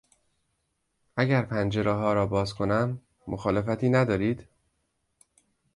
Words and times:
اگر 1.17 1.41
پنجرهها 1.41 2.13
را 2.13 2.25
باز 2.25 2.53
کنم 2.53 3.01
مخالفتی 3.27 3.89
ندارید؟ 3.89 4.47